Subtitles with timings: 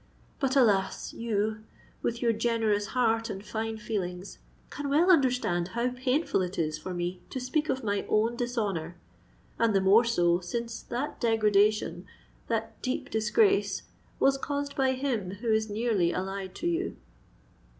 [0.39, 1.13] But, alas!
[1.13, 7.21] you—with your generous heart and fine feelings—can well understand how painful it is for me
[7.29, 13.83] to speak of my own dishonour,—and the more so, since that degradation—that deep disgrace
[14.19, 16.97] was caused by him who is nearly allied to you."